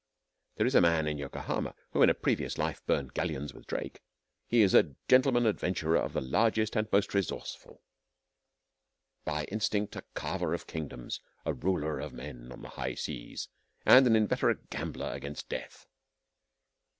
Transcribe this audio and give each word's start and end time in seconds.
There 0.55 0.65
is 0.65 0.73
a 0.73 0.81
man 0.81 1.05
in 1.05 1.19
Yokohama 1.19 1.75
who 1.91 2.01
in 2.01 2.09
a 2.09 2.15
previous 2.15 2.57
life 2.57 2.83
burned 2.87 3.13
galleons 3.13 3.53
with 3.53 3.67
Drake. 3.67 4.01
He 4.47 4.63
is 4.63 4.73
a 4.73 4.95
gentleman 5.07 5.45
adventurer 5.45 5.97
of 5.99 6.13
the 6.13 6.21
largest 6.21 6.75
and 6.75 6.87
most 6.91 7.13
resourceful 7.13 7.83
by 9.25 9.43
instinct 9.43 9.95
a 9.95 10.01
carver 10.15 10.55
of 10.55 10.65
kingdoms, 10.65 11.19
a 11.45 11.53
ruler 11.53 11.99
of 11.99 12.13
men 12.13 12.51
on 12.51 12.63
the 12.63 12.69
high 12.69 12.95
seas, 12.95 13.47
and 13.85 14.07
an 14.07 14.15
inveterate 14.15 14.71
gambler 14.71 15.11
against 15.11 15.49
Death. 15.49 15.85